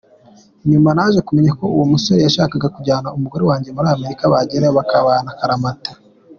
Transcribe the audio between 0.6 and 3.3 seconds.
Nyuma naje kumenyako uwo musore yashakaga kujyana